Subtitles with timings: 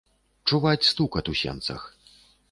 [0.51, 1.81] Чуваць стукат у сенцах.